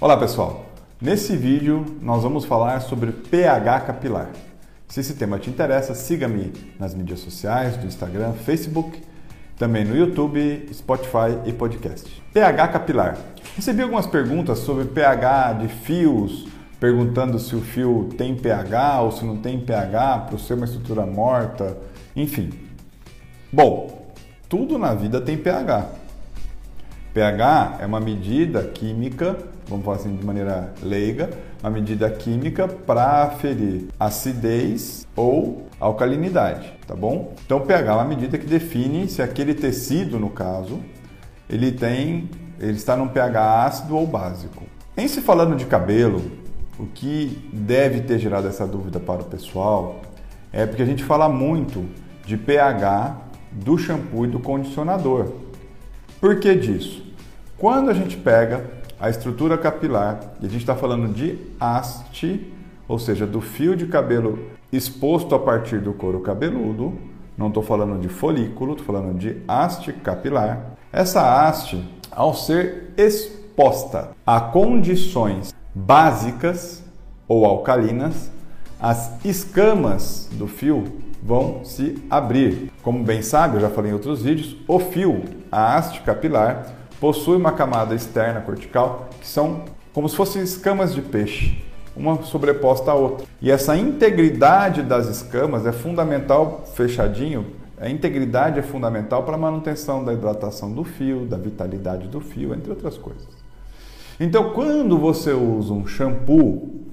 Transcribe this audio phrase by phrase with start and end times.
[0.00, 0.64] Olá pessoal,
[1.02, 4.30] nesse vídeo nós vamos falar sobre pH capilar.
[4.86, 9.02] Se esse tema te interessa, siga-me nas mídias sociais, do Instagram, Facebook,
[9.58, 12.22] também no YouTube, Spotify e podcast.
[12.32, 13.18] pH capilar.
[13.56, 16.46] Recebi algumas perguntas sobre pH de fios,
[16.78, 21.04] perguntando se o fio tem pH ou se não tem pH, para ser uma estrutura
[21.04, 21.76] morta,
[22.14, 22.50] enfim.
[23.52, 24.12] Bom,
[24.48, 25.88] tudo na vida tem pH
[27.18, 29.36] pH é uma medida química,
[29.68, 31.30] vamos falar assim de maneira leiga,
[31.62, 37.34] uma medida química para aferir acidez ou alcalinidade, tá bom?
[37.44, 40.80] Então pH é uma medida que define se aquele tecido, no caso,
[41.48, 44.64] ele tem, ele está num pH ácido ou básico.
[44.96, 46.22] Em se falando de cabelo,
[46.78, 50.00] o que deve ter gerado essa dúvida para o pessoal
[50.52, 51.84] é porque a gente fala muito
[52.24, 53.16] de pH
[53.52, 55.32] do shampoo e do condicionador.
[56.20, 57.04] Por que disso?
[57.56, 62.52] Quando a gente pega a estrutura capilar e a gente está falando de haste,
[62.86, 64.38] ou seja, do fio de cabelo
[64.72, 66.98] exposto a partir do couro cabeludo,
[67.36, 70.72] não estou falando de folículo, estou falando de haste capilar.
[70.92, 76.82] Essa haste, ao ser exposta a condições básicas
[77.28, 78.30] ou alcalinas,
[78.80, 80.84] as escamas do fio
[81.22, 82.72] vão se abrir.
[82.82, 87.36] Como bem sabe, eu já falei em outros vídeos, o fio, a haste capilar, possui
[87.36, 91.64] uma camada externa cortical que são como se fossem escamas de peixe,
[91.96, 93.26] uma sobreposta à outra.
[93.42, 97.46] E essa integridade das escamas é fundamental, fechadinho,
[97.80, 102.54] a integridade é fundamental para a manutenção da hidratação do fio, da vitalidade do fio,
[102.54, 103.26] entre outras coisas.
[104.20, 106.84] Então, quando você usa um shampoo,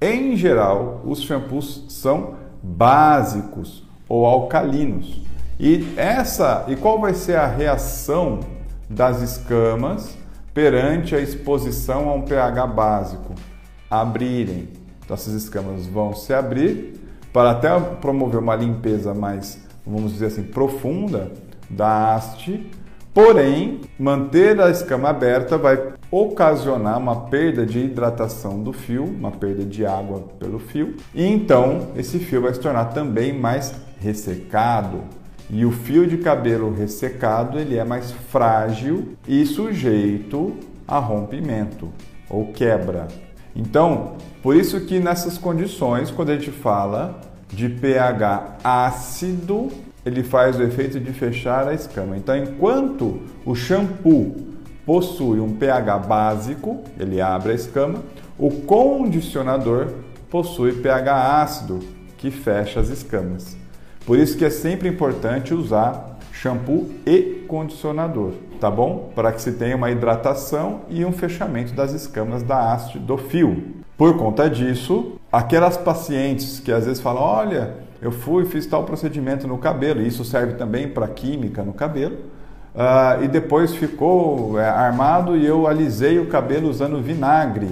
[0.00, 5.20] em geral, os shampoos são básicos ou alcalinos.
[5.58, 8.40] E essa, e qual vai ser a reação
[8.90, 10.18] das escamas
[10.52, 13.34] perante a exposição a um pH básico
[13.88, 14.68] abrirem.
[15.04, 17.00] Então essas escamas vão se abrir
[17.32, 21.30] para até promover uma limpeza mais, vamos dizer assim, profunda
[21.68, 22.68] da haste.
[23.14, 29.64] Porém, manter a escama aberta vai ocasionar uma perda de hidratação do fio, uma perda
[29.64, 35.02] de água pelo fio, e então esse fio vai se tornar também mais ressecado,
[35.52, 40.54] e o fio de cabelo ressecado ele é mais frágil e sujeito
[40.86, 41.88] a rompimento
[42.28, 43.08] ou quebra.
[43.54, 44.12] Então,
[44.42, 49.68] por isso que nessas condições, quando a gente fala de pH ácido,
[50.06, 52.16] ele faz o efeito de fechar a escama.
[52.16, 54.34] Então, enquanto o shampoo
[54.86, 57.98] possui um pH básico, ele abre a escama,
[58.38, 59.88] o condicionador
[60.30, 61.80] possui pH ácido,
[62.16, 63.56] que fecha as escamas.
[64.06, 69.10] Por isso que é sempre importante usar shampoo e condicionador, tá bom?
[69.14, 73.80] Para que se tenha uma hidratação e um fechamento das escamas da haste do fio.
[73.96, 79.46] Por conta disso, aquelas pacientes que às vezes falam: olha, eu fui fiz tal procedimento
[79.46, 82.16] no cabelo, isso serve também para química no cabelo,
[82.74, 87.68] uh, e depois ficou é, armado e eu alisei o cabelo usando vinagre,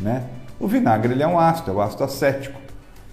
[0.00, 0.24] né?
[0.58, 2.60] O vinagre ele é um ácido, é o ácido acético.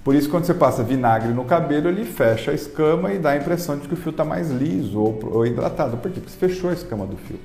[0.07, 3.35] Por isso, quando você passa vinagre no cabelo, ele fecha a escama e dá a
[3.35, 5.97] impressão de que o fio está mais liso ou, ou hidratado.
[5.97, 6.21] Por quê?
[6.21, 7.37] Porque você fechou a escama do fio.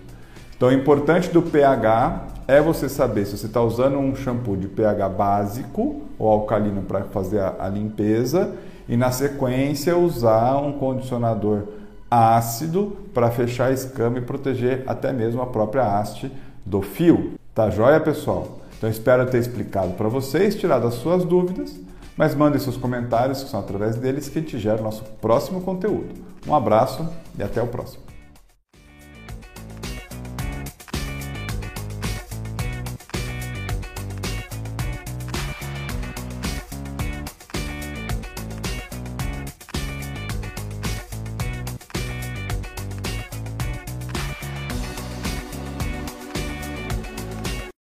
[0.57, 4.69] Então, o importante do pH é você saber se você está usando um shampoo de
[4.69, 8.55] pH básico ou alcalino para fazer a, a limpeza
[8.89, 11.65] e, na sequência, usar um condicionador
[12.09, 16.31] ácido para fechar a escama e proteger até mesmo a própria haste
[16.65, 17.33] do fio.
[17.53, 18.61] Tá joia, pessoal?
[18.79, 21.75] Então, espero ter explicado para vocês, tirado as suas dúvidas.
[22.17, 25.61] Mas mandem seus comentários, que são através deles que a gente gera o nosso próximo
[25.63, 26.15] conteúdo.
[26.47, 27.09] Um abraço
[27.39, 28.12] e até o próximo.